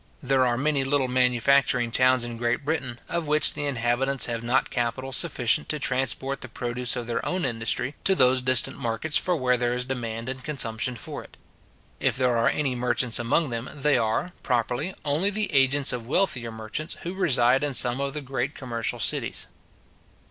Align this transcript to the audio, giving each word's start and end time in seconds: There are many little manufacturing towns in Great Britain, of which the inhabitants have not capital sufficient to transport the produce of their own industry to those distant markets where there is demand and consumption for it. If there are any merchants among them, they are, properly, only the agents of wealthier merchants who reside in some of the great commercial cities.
There 0.23 0.47
are 0.47 0.57
many 0.57 0.83
little 0.83 1.07
manufacturing 1.07 1.91
towns 1.91 2.23
in 2.23 2.37
Great 2.37 2.65
Britain, 2.65 2.97
of 3.07 3.27
which 3.27 3.53
the 3.53 3.65
inhabitants 3.67 4.25
have 4.25 4.41
not 4.41 4.71
capital 4.71 5.11
sufficient 5.11 5.69
to 5.69 5.77
transport 5.77 6.41
the 6.41 6.47
produce 6.47 6.95
of 6.95 7.05
their 7.05 7.23
own 7.23 7.45
industry 7.45 7.93
to 8.05 8.15
those 8.15 8.41
distant 8.41 8.77
markets 8.79 9.23
where 9.27 9.57
there 9.57 9.75
is 9.75 9.85
demand 9.85 10.27
and 10.27 10.43
consumption 10.43 10.95
for 10.95 11.23
it. 11.23 11.37
If 11.99 12.17
there 12.17 12.35
are 12.35 12.49
any 12.49 12.73
merchants 12.73 13.19
among 13.19 13.51
them, 13.51 13.69
they 13.75 13.95
are, 13.95 14.31
properly, 14.41 14.95
only 15.05 15.29
the 15.29 15.53
agents 15.53 15.93
of 15.93 16.07
wealthier 16.07 16.49
merchants 16.51 16.95
who 17.03 17.13
reside 17.13 17.63
in 17.63 17.75
some 17.75 18.01
of 18.01 18.15
the 18.15 18.21
great 18.21 18.55
commercial 18.55 18.97
cities. 18.97 19.45